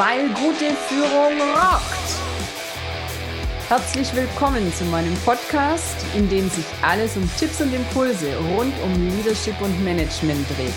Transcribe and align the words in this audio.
weil 0.00 0.28
gute 0.30 0.74
Führung 0.88 1.38
rockt. 1.52 2.10
Herzlich 3.68 4.14
willkommen 4.14 4.72
zu 4.72 4.86
meinem 4.86 5.14
Podcast, 5.26 5.94
in 6.16 6.26
dem 6.30 6.48
sich 6.48 6.64
alles 6.80 7.18
um 7.18 7.30
Tipps 7.38 7.60
und 7.60 7.74
Impulse 7.74 8.34
rund 8.56 8.72
um 8.82 9.08
Leadership 9.10 9.60
und 9.60 9.84
Management 9.84 10.48
dreht. 10.56 10.72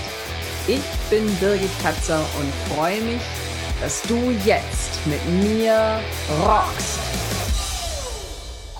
Ich 0.67 0.81
bin 1.09 1.25
Birgit 1.37 1.71
Katzer 1.81 2.19
und 2.37 2.75
freue 2.75 2.99
mich, 2.99 3.21
dass 3.79 4.01
du 4.01 4.17
jetzt 4.45 4.99
mit 5.05 5.25
mir 5.41 6.01
rockst. 6.41 6.99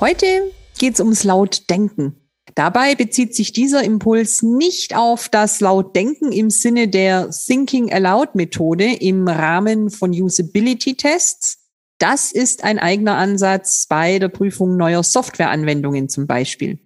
Heute 0.01 0.51
geht 0.77 0.95
es 0.95 0.99
ums 0.99 1.23
Lautdenken. 1.23 2.17
Dabei 2.55 2.93
bezieht 2.93 3.35
sich 3.35 3.51
dieser 3.51 3.83
Impuls 3.83 4.43
nicht 4.43 4.95
auf 4.95 5.27
das 5.27 5.59
Lautdenken 5.59 6.31
im 6.31 6.49
Sinne 6.49 6.87
der 6.87 7.31
Thinking 7.31 7.91
Aloud 7.91 8.35
Methode 8.35 8.93
im 8.93 9.27
Rahmen 9.27 9.89
von 9.89 10.11
Usability 10.11 10.95
Tests. 10.95 11.59
Das 11.97 12.31
ist 12.31 12.63
ein 12.63 12.79
eigener 12.79 13.15
Ansatz 13.15 13.87
bei 13.87 14.19
der 14.19 14.29
Prüfung 14.29 14.77
neuer 14.77 15.03
Softwareanwendungen 15.03 16.09
zum 16.09 16.27
Beispiel. 16.27 16.79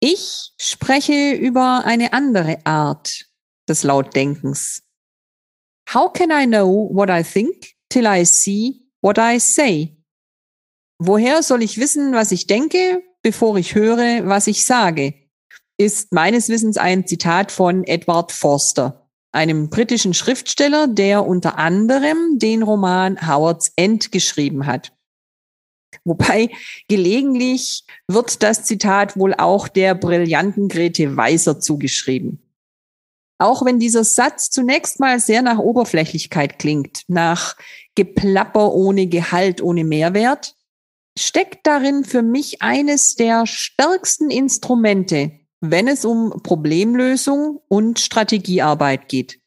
Ich 0.00 0.52
spreche 0.60 1.32
über 1.32 1.84
eine 1.84 2.12
andere 2.12 2.58
Art 2.64 3.26
des 3.68 3.84
Lautdenkens. 3.84 4.82
How 5.94 6.12
can 6.12 6.30
I 6.30 6.46
know 6.46 6.90
what 6.92 7.08
I 7.08 7.22
think 7.22 7.74
till 7.88 8.06
I 8.06 8.24
see 8.24 8.82
what 9.00 9.16
I 9.18 9.38
say? 9.38 9.96
Woher 10.98 11.42
soll 11.42 11.62
ich 11.62 11.78
wissen, 11.78 12.12
was 12.12 12.32
ich 12.32 12.46
denke, 12.46 13.02
bevor 13.22 13.56
ich 13.56 13.74
höre, 13.74 14.26
was 14.26 14.46
ich 14.46 14.64
sage, 14.64 15.14
ist 15.78 16.12
meines 16.12 16.48
Wissens 16.48 16.76
ein 16.76 17.06
Zitat 17.06 17.50
von 17.50 17.84
Edward 17.84 18.32
Forster, 18.32 19.08
einem 19.32 19.70
britischen 19.70 20.14
Schriftsteller, 20.14 20.86
der 20.86 21.26
unter 21.26 21.58
anderem 21.58 22.38
den 22.38 22.62
Roman 22.62 23.26
Howard's 23.26 23.72
End 23.76 24.12
geschrieben 24.12 24.66
hat. 24.66 24.92
Wobei 26.04 26.50
gelegentlich 26.88 27.84
wird 28.08 28.42
das 28.42 28.64
Zitat 28.64 29.16
wohl 29.16 29.34
auch 29.34 29.68
der 29.68 29.94
brillanten 29.94 30.68
Grete 30.68 31.16
Weiser 31.16 31.60
zugeschrieben. 31.60 32.42
Auch 33.38 33.64
wenn 33.64 33.78
dieser 33.78 34.04
Satz 34.04 34.50
zunächst 34.50 35.00
mal 35.00 35.18
sehr 35.18 35.42
nach 35.42 35.58
Oberflächlichkeit 35.58 36.58
klingt, 36.58 37.02
nach 37.08 37.56
Geplapper 37.94 38.72
ohne 38.72 39.06
Gehalt, 39.06 39.60
ohne 39.60 39.84
Mehrwert, 39.84 40.54
steckt 41.18 41.66
darin 41.66 42.04
für 42.04 42.22
mich 42.22 42.62
eines 42.62 43.14
der 43.16 43.46
stärksten 43.46 44.30
Instrumente, 44.30 45.32
wenn 45.60 45.88
es 45.88 46.04
um 46.04 46.42
Problemlösung 46.42 47.60
und 47.68 48.00
Strategiearbeit 48.00 49.08
geht. 49.08 49.38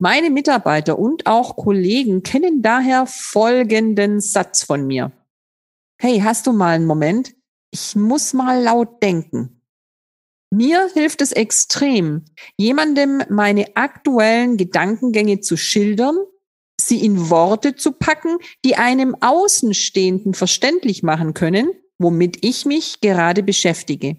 Meine 0.00 0.30
Mitarbeiter 0.30 0.98
und 0.98 1.26
auch 1.26 1.56
Kollegen 1.56 2.22
kennen 2.22 2.62
daher 2.62 3.06
folgenden 3.06 4.20
Satz 4.20 4.62
von 4.62 4.86
mir. 4.86 5.12
Hey, 6.00 6.20
hast 6.20 6.46
du 6.46 6.52
mal 6.52 6.76
einen 6.76 6.86
Moment? 6.86 7.34
Ich 7.72 7.96
muss 7.96 8.32
mal 8.32 8.62
laut 8.62 9.02
denken. 9.02 9.60
Mir 10.50 10.88
hilft 10.94 11.20
es 11.20 11.32
extrem, 11.32 12.24
jemandem 12.56 13.22
meine 13.28 13.76
aktuellen 13.76 14.56
Gedankengänge 14.56 15.40
zu 15.40 15.56
schildern 15.56 16.16
sie 16.88 17.04
in 17.04 17.30
Worte 17.30 17.76
zu 17.76 17.92
packen, 17.92 18.38
die 18.64 18.76
einem 18.76 19.14
Außenstehenden 19.20 20.34
verständlich 20.34 21.02
machen 21.02 21.34
können, 21.34 21.70
womit 21.98 22.44
ich 22.44 22.64
mich 22.64 23.00
gerade 23.00 23.42
beschäftige. 23.42 24.16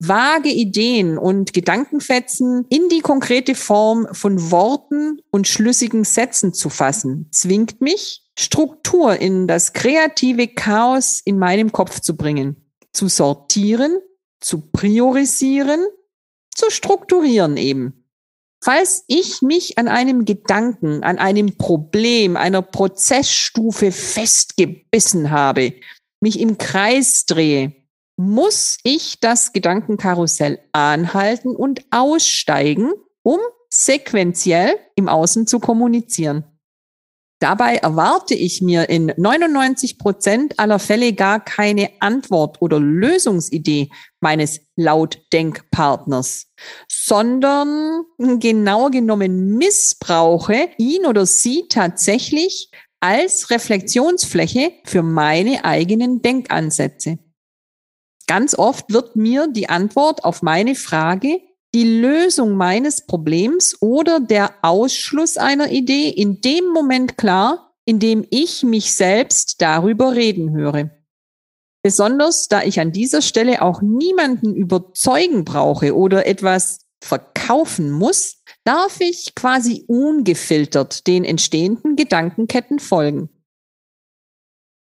Vage 0.00 0.50
Ideen 0.50 1.18
und 1.18 1.52
Gedankenfetzen 1.52 2.66
in 2.70 2.88
die 2.88 3.00
konkrete 3.00 3.56
Form 3.56 4.06
von 4.12 4.52
Worten 4.52 5.20
und 5.30 5.48
schlüssigen 5.48 6.04
Sätzen 6.04 6.54
zu 6.54 6.68
fassen, 6.68 7.28
zwingt 7.32 7.80
mich, 7.80 8.22
Struktur 8.38 9.16
in 9.16 9.48
das 9.48 9.72
kreative 9.72 10.46
Chaos 10.46 11.20
in 11.24 11.38
meinem 11.40 11.72
Kopf 11.72 11.98
zu 11.98 12.16
bringen, 12.16 12.70
zu 12.92 13.08
sortieren, 13.08 13.98
zu 14.38 14.70
priorisieren, 14.70 15.84
zu 16.54 16.70
strukturieren 16.70 17.56
eben. 17.56 17.97
Falls 18.62 19.04
ich 19.06 19.40
mich 19.40 19.78
an 19.78 19.88
einem 19.88 20.24
Gedanken, 20.24 21.02
an 21.04 21.18
einem 21.18 21.56
Problem, 21.56 22.36
einer 22.36 22.62
Prozessstufe 22.62 23.92
festgebissen 23.92 25.30
habe, 25.30 25.74
mich 26.20 26.40
im 26.40 26.58
Kreis 26.58 27.24
drehe, 27.24 27.72
muss 28.16 28.78
ich 28.82 29.20
das 29.20 29.52
Gedankenkarussell 29.52 30.58
anhalten 30.72 31.54
und 31.54 31.84
aussteigen, 31.90 32.92
um 33.22 33.38
sequenziell 33.70 34.76
im 34.96 35.08
Außen 35.08 35.46
zu 35.46 35.60
kommunizieren. 35.60 36.44
Dabei 37.40 37.76
erwarte 37.76 38.34
ich 38.34 38.62
mir 38.62 38.88
in 38.88 39.12
99 39.16 39.98
Prozent 39.98 40.58
aller 40.58 40.80
Fälle 40.80 41.12
gar 41.12 41.38
keine 41.38 41.90
Antwort 42.00 42.60
oder 42.60 42.80
Lösungsidee 42.80 43.90
meines 44.20 44.60
Lautdenkpartners, 44.74 46.46
sondern 46.88 48.02
genau 48.18 48.90
genommen 48.90 49.56
missbrauche 49.56 50.70
ihn 50.78 51.06
oder 51.06 51.26
sie 51.26 51.66
tatsächlich 51.68 52.72
als 52.98 53.50
Reflexionsfläche 53.50 54.72
für 54.84 55.02
meine 55.04 55.64
eigenen 55.64 56.20
Denkansätze. 56.22 57.18
Ganz 58.26 58.58
oft 58.58 58.92
wird 58.92 59.14
mir 59.14 59.46
die 59.46 59.68
Antwort 59.68 60.24
auf 60.24 60.42
meine 60.42 60.74
Frage 60.74 61.40
die 61.78 62.00
Lösung 62.00 62.56
meines 62.56 63.06
Problems 63.06 63.76
oder 63.80 64.18
der 64.18 64.52
Ausschluss 64.62 65.36
einer 65.36 65.70
Idee 65.70 66.08
in 66.08 66.40
dem 66.40 66.64
Moment 66.72 67.16
klar, 67.16 67.72
in 67.84 68.00
dem 68.00 68.26
ich 68.30 68.64
mich 68.64 68.94
selbst 68.94 69.62
darüber 69.62 70.16
reden 70.16 70.50
höre. 70.56 70.90
Besonders 71.84 72.48
da 72.48 72.64
ich 72.64 72.80
an 72.80 72.90
dieser 72.90 73.22
Stelle 73.22 73.62
auch 73.62 73.80
niemanden 73.80 74.56
überzeugen 74.56 75.44
brauche 75.44 75.94
oder 75.94 76.26
etwas 76.26 76.80
verkaufen 77.00 77.92
muss, 77.92 78.42
darf 78.64 79.00
ich 79.00 79.36
quasi 79.36 79.84
ungefiltert 79.86 81.06
den 81.06 81.24
entstehenden 81.24 81.94
Gedankenketten 81.94 82.80
folgen. 82.80 83.28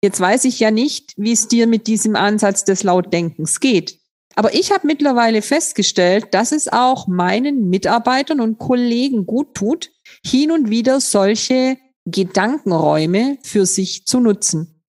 Jetzt 0.04 0.20
weiß 0.20 0.46
ich 0.46 0.60
ja 0.60 0.70
nicht, 0.70 1.14
wie 1.18 1.32
es 1.32 1.48
dir 1.48 1.66
mit 1.66 1.88
diesem 1.88 2.16
Ansatz 2.16 2.66
des 2.66 2.84
Lautdenkens 2.84 3.60
geht. 3.60 4.03
Aber 4.36 4.54
ich 4.54 4.72
habe 4.72 4.88
mittlerweile 4.88 5.42
festgestellt, 5.42 6.34
dass 6.34 6.52
es 6.52 6.68
auch 6.68 7.08
meinen 7.08 7.70
Mitarbeitern 7.70 8.42
und 8.42 8.58
Kollegen 8.58 9.26
gut 9.26 9.54
tut, 9.54 9.92
hin 10.26 10.52
und 10.52 10.70
wieder 10.70 11.00
solche 11.00 11.78
Gedankenräume 12.06 13.38
für 13.44 13.66
sich 13.66 14.06
zu 14.06 14.20
nutzen. 14.20 14.84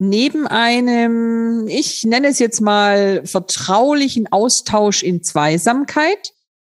Neben 0.00 0.46
einem, 0.46 1.66
ich 1.68 2.04
nenne 2.04 2.28
es 2.28 2.38
jetzt 2.38 2.60
mal, 2.60 3.26
vertraulichen 3.26 4.30
Austausch 4.30 5.02
in 5.02 5.22
Zweisamkeit, 5.22 6.32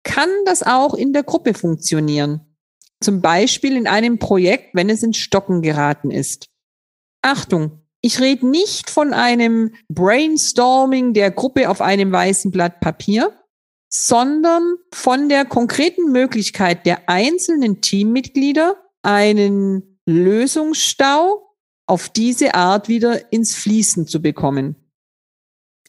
kann 0.03 0.29
das 0.45 0.63
auch 0.63 0.93
in 0.93 1.11
der 1.11 1.23
Gruppe 1.23 1.53
funktionieren. 1.53 2.55
Zum 3.01 3.21
Beispiel 3.21 3.75
in 3.75 3.87
einem 3.87 4.19
Projekt, 4.19 4.73
wenn 4.73 4.89
es 4.89 5.03
ins 5.03 5.17
Stocken 5.17 5.61
geraten 5.61 6.11
ist. 6.11 6.47
Achtung, 7.21 7.81
ich 8.01 8.19
rede 8.19 8.47
nicht 8.47 8.89
von 8.89 9.13
einem 9.13 9.73
Brainstorming 9.89 11.13
der 11.13 11.31
Gruppe 11.31 11.69
auf 11.69 11.81
einem 11.81 12.11
weißen 12.11 12.51
Blatt 12.51 12.79
Papier, 12.79 13.33
sondern 13.89 14.75
von 14.93 15.29
der 15.29 15.45
konkreten 15.45 16.11
Möglichkeit 16.11 16.85
der 16.85 17.09
einzelnen 17.09 17.81
Teammitglieder, 17.81 18.77
einen 19.01 19.99
Lösungsstau 20.05 21.55
auf 21.87 22.09
diese 22.09 22.53
Art 22.53 22.87
wieder 22.87 23.31
ins 23.33 23.55
Fließen 23.55 24.07
zu 24.07 24.21
bekommen. 24.21 24.75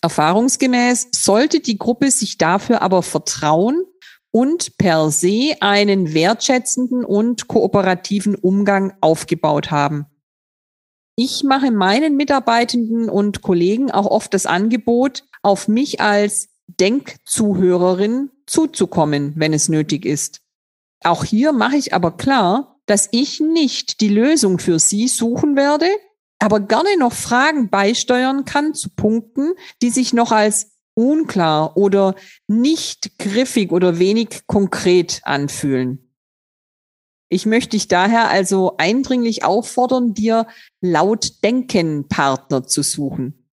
Erfahrungsgemäß 0.03 1.09
sollte 1.13 1.61
die 1.61 1.77
Gruppe 1.77 2.11
sich 2.11 2.39
dafür 2.39 2.81
aber 2.81 3.03
vertrauen 3.03 3.85
und 4.31 4.79
per 4.79 5.11
se 5.11 5.57
einen 5.61 6.15
wertschätzenden 6.15 7.05
und 7.05 7.49
kooperativen 7.49 8.35
Umgang 8.35 8.95
aufgebaut 9.01 9.71
haben. 9.71 10.07
Ich 11.23 11.45
mache 11.45 11.71
meinen 11.71 12.17
Mitarbeitenden 12.17 13.11
und 13.11 13.43
Kollegen 13.43 13.91
auch 13.91 14.07
oft 14.07 14.33
das 14.33 14.47
Angebot, 14.47 15.25
auf 15.43 15.69
mich 15.69 16.01
als 16.01 16.49
Denkzuhörerin 16.67 18.31
zuzukommen, 18.47 19.35
wenn 19.37 19.53
es 19.53 19.69
nötig 19.69 20.07
ist. 20.07 20.41
Auch 21.05 21.25
hier 21.25 21.53
mache 21.53 21.77
ich 21.77 21.93
aber 21.93 22.17
klar, 22.17 22.81
dass 22.87 23.07
ich 23.13 23.39
nicht 23.39 24.01
die 24.01 24.09
Lösung 24.09 24.59
für 24.59 24.79
Sie 24.79 25.09
suchen 25.09 25.57
werde, 25.57 25.89
aber 26.39 26.59
gerne 26.59 26.97
noch 26.99 27.13
Fragen 27.13 27.69
beisteuern 27.69 28.47
kann 28.47 28.73
zu 28.73 28.89
Punkten, 28.89 29.53
die 29.83 29.91
sich 29.91 30.15
noch 30.15 30.33
als 30.33 30.73
unklar 30.95 31.77
oder 31.77 32.15
nicht 32.47 33.19
griffig 33.19 33.73
oder 33.73 33.99
wenig 33.99 34.47
konkret 34.47 35.21
anfühlen. 35.25 36.10
Ich 37.33 37.47
möchte 37.47 37.71
dich 37.71 37.87
daher 37.87 38.29
also 38.29 38.75
eindringlich 38.77 39.45
auffordern, 39.45 40.15
dir 40.15 40.49
laut 40.81 41.45
Denken 41.45 42.09
Partner 42.09 42.67
zu 42.67 42.83
suchen. 42.83 43.47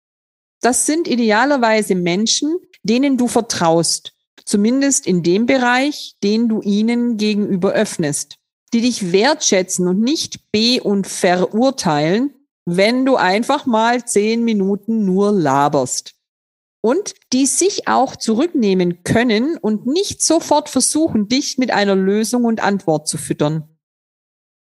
Das 0.61 0.85
sind 0.85 1.07
idealerweise 1.07 1.93
Menschen, 1.93 2.55
denen 2.83 3.17
du 3.17 3.27
vertraust, 3.27 4.13
zumindest 4.45 5.05
in 5.05 5.23
dem 5.23 5.45
Bereich, 5.45 6.15
den 6.23 6.47
du 6.47 6.61
ihnen 6.61 7.17
gegenüber 7.17 7.73
öffnest. 7.73 8.37
die 8.73 8.81
dich 8.81 9.13
wertschätzen 9.13 9.87
und 9.87 10.01
nicht 10.01 10.51
be- 10.51 10.81
und 10.83 11.07
verurteilen, 11.07 12.33
wenn 12.65 13.05
du 13.05 13.15
einfach 13.15 13.65
mal 13.65 14.03
zehn 14.05 14.43
Minuten 14.43 15.05
nur 15.05 15.31
laberst. 15.31 16.14
Und 16.85 17.15
die 17.33 17.47
sich 17.47 17.87
auch 17.87 18.15
zurücknehmen 18.15 19.01
können 19.01 19.57
und 19.57 19.87
nicht 19.87 20.21
sofort 20.21 20.69
versuchen, 20.69 21.27
dich 21.27 21.57
mit 21.57 21.71
einer 21.71 21.95
Lösung 21.95 22.43
und 22.43 22.61
Antwort 22.61 23.07
zu 23.07 23.17
füttern. 23.17 23.75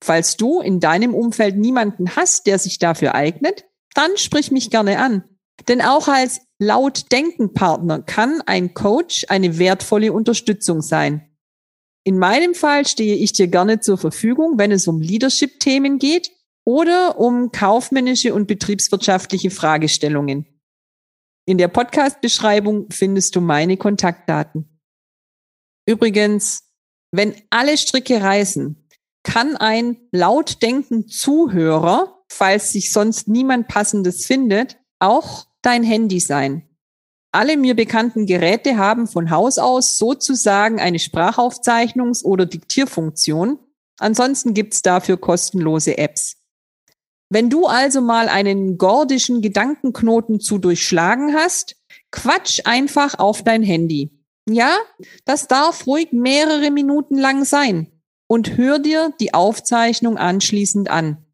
Falls 0.01 0.38
du 0.38 0.62
in 0.62 0.79
deinem 0.79 1.13
Umfeld 1.13 1.57
niemanden 1.57 2.15
hast, 2.15 2.47
der 2.47 2.57
sich 2.57 2.79
dafür 2.79 3.15
eignet, 3.15 3.65
dann 3.95 4.15
sprich 4.15 4.50
mich 4.50 4.69
gerne 4.69 5.00
an. 5.00 5.25
Denn 5.67 5.81
auch 5.81 6.07
als 6.07 6.39
laut 6.57 7.12
denken 7.12 7.51
Partner 7.51 8.01
kann 8.01 8.41
ein 8.45 8.73
Coach 8.73 9.25
eine 9.27 9.57
wertvolle 9.57 10.13
Unterstützung 10.13 10.81
sein. 10.81 11.35
In 12.06 12.17
meinem 12.17 12.56
Fall 12.56 12.88
stehe 12.88 13.15
ich 13.17 13.33
dir 13.33 13.47
gerne 13.47 13.81
zur 13.81 13.97
Verfügung, 13.97 14.57
wenn 14.57 14.71
es 14.71 14.88
um 14.88 15.01
Leadership-Themen 15.01 16.00
geht 16.00 16.31
oder 16.63 17.19
um 17.19 17.51
kaufmännische 17.51 18.33
und 18.33 18.47
betriebswirtschaftliche 18.47 19.51
Fragestellungen. 19.51 20.55
In 21.47 21.59
der 21.59 21.68
Podcast-Beschreibung 21.68 22.89
findest 22.89 23.36
du 23.36 23.42
meine 23.42 23.77
Kontaktdaten. 23.77 24.80
Übrigens, 25.88 26.63
wenn 27.12 27.36
alle 27.51 27.77
Stricke 27.77 28.19
reißen, 28.19 28.88
kann 29.21 29.56
ein 29.56 29.97
laut 30.12 30.63
denken 30.63 31.07
Zuhörer, 31.07 32.24
falls 32.31 32.71
sich 32.71 32.92
sonst 32.92 33.27
niemand 33.27 33.68
passendes 33.68 34.25
findet, 34.25 34.77
auch 35.00 35.45
dein 35.62 35.83
Handy 35.83 36.19
sein. 36.19 36.68
Alle 37.31 37.57
mir 37.57 37.75
bekannten 37.75 38.25
Geräte 38.25 38.77
haben 38.77 39.07
von 39.07 39.30
Haus 39.30 39.57
aus 39.59 39.98
sozusagen 39.98 40.80
eine 40.80 40.98
Sprachaufzeichnungs- 41.00 42.24
oder 42.24 42.45
Diktierfunktion. 42.45 43.59
Ansonsten 44.00 44.53
gibt's 44.53 44.81
dafür 44.81 45.18
kostenlose 45.18 45.98
Apps. 45.98 46.38
Wenn 47.30 47.50
du 47.50 47.66
also 47.66 48.01
mal 48.01 48.30
einen 48.30 48.77
gordischen 48.77 49.42
Gedankenknoten 49.42 50.39
zu 50.39 50.57
durchschlagen 50.57 51.33
hast, 51.33 51.75
quatsch 52.12 52.62
einfach 52.66 53.18
auf 53.18 53.44
dein 53.44 53.63
Handy. 53.63 54.12
Ja, 54.48 54.77
das 55.25 55.48
darf 55.48 55.88
ruhig 55.88 56.12
mehrere 56.12 56.69
Minuten 56.69 57.18
lang 57.18 57.45
sein. 57.45 57.92
Und 58.27 58.57
hör 58.57 58.80
dir 58.80 59.13
die 59.19 59.33
Aufzeichnung 59.33 60.18
anschließend 60.18 60.89
an. 60.89 61.25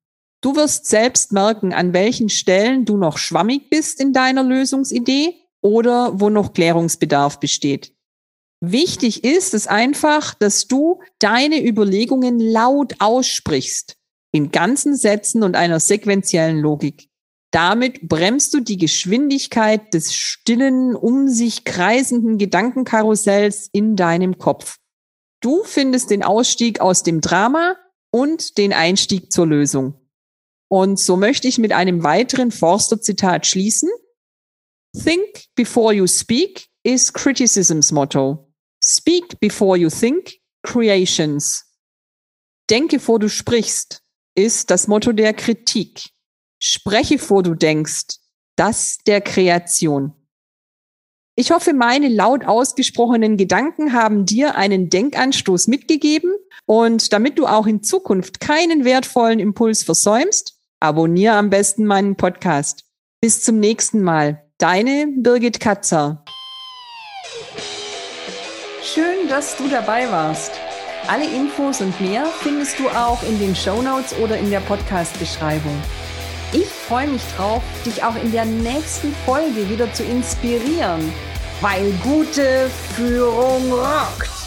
Du 0.41 0.55
wirst 0.55 0.87
selbst 0.87 1.31
merken, 1.31 1.71
an 1.71 1.93
welchen 1.93 2.29
Stellen 2.29 2.85
du 2.85 2.97
noch 2.97 3.17
schwammig 3.17 3.69
bist 3.69 4.01
in 4.01 4.11
deiner 4.11 4.43
Lösungsidee 4.43 5.35
oder 5.61 6.19
wo 6.19 6.29
noch 6.29 6.53
Klärungsbedarf 6.53 7.39
besteht. 7.39 7.93
Wichtig 8.59 9.23
ist 9.23 9.53
es 9.53 9.67
einfach, 9.67 10.33
dass 10.33 10.67
du 10.67 11.01
deine 11.19 11.65
Überlegungen 11.65 12.39
laut 12.39 12.95
aussprichst, 12.99 13.97
in 14.31 14.51
ganzen 14.51 14.95
Sätzen 14.95 15.43
und 15.43 15.55
einer 15.55 15.79
sequentiellen 15.79 16.59
Logik. 16.59 17.09
Damit 17.51 18.07
bremst 18.07 18.53
du 18.53 18.61
die 18.61 18.77
Geschwindigkeit 18.77 19.93
des 19.93 20.13
stillen, 20.13 20.95
um 20.95 21.27
sich 21.27 21.65
kreisenden 21.65 22.37
Gedankenkarussells 22.37 23.69
in 23.73 23.97
deinem 23.97 24.37
Kopf. 24.37 24.77
Du 25.41 25.63
findest 25.63 26.11
den 26.11 26.23
Ausstieg 26.23 26.79
aus 26.79 27.03
dem 27.03 27.19
Drama 27.19 27.75
und 28.11 28.57
den 28.57 28.71
Einstieg 28.71 29.31
zur 29.31 29.47
Lösung. 29.47 29.95
Und 30.69 30.97
so 30.97 31.17
möchte 31.17 31.49
ich 31.49 31.57
mit 31.57 31.73
einem 31.73 32.03
weiteren 32.03 32.51
Forster-Zitat 32.51 33.45
schließen. 33.45 33.89
Think 34.95 35.45
before 35.55 35.93
you 35.93 36.07
speak 36.07 36.67
is 36.83 37.11
criticism's 37.11 37.91
motto. 37.91 38.53
Speak 38.81 39.39
before 39.41 39.77
you 39.77 39.89
think, 39.89 40.39
creations. 40.63 41.65
Denke, 42.69 42.99
vor 42.99 43.19
du 43.19 43.27
sprichst, 43.27 44.00
ist 44.35 44.71
das 44.71 44.87
Motto 44.87 45.11
der 45.11 45.33
Kritik. 45.33 46.09
Spreche, 46.59 47.19
vor 47.19 47.43
du 47.43 47.55
denkst, 47.55 48.17
das 48.55 48.97
der 49.07 49.21
Kreation. 49.21 50.13
Ich 51.35 51.51
hoffe, 51.51 51.73
meine 51.73 52.09
laut 52.09 52.45
ausgesprochenen 52.45 53.37
Gedanken 53.37 53.93
haben 53.93 54.25
dir 54.25 54.55
einen 54.55 54.89
Denkanstoß 54.89 55.67
mitgegeben 55.67 56.31
und 56.65 57.13
damit 57.13 57.39
du 57.39 57.47
auch 57.47 57.65
in 57.65 57.83
Zukunft 57.83 58.39
keinen 58.39 58.85
wertvollen 58.85 59.39
Impuls 59.39 59.83
versäumst, 59.83 60.61
Abonniere 60.83 61.35
am 61.35 61.51
besten 61.51 61.85
meinen 61.85 62.15
Podcast. 62.15 62.85
Bis 63.21 63.43
zum 63.43 63.59
nächsten 63.59 64.01
Mal. 64.01 64.49
Deine 64.57 65.05
Birgit 65.15 65.59
Katzer. 65.59 66.25
Schön, 68.81 69.27
dass 69.29 69.55
du 69.57 69.67
dabei 69.69 70.09
warst. 70.09 70.53
Alle 71.07 71.25
Infos 71.25 71.81
und 71.81 71.99
mehr 71.99 72.25
findest 72.41 72.79
du 72.79 72.87
auch 72.89 73.21
in 73.23 73.39
den 73.39 73.55
Show 73.55 73.81
Notes 73.81 74.15
oder 74.19 74.37
in 74.37 74.49
der 74.51 74.59
Podcast-Beschreibung. 74.61 75.75
Ich 76.53 76.67
freue 76.67 77.07
mich 77.07 77.21
drauf, 77.35 77.63
dich 77.85 78.03
auch 78.03 78.15
in 78.15 78.31
der 78.31 78.45
nächsten 78.45 79.13
Folge 79.25 79.69
wieder 79.69 79.91
zu 79.93 80.03
inspirieren, 80.03 81.11
weil 81.59 81.91
gute 82.03 82.69
Führung 82.95 83.71
rockt. 83.71 84.40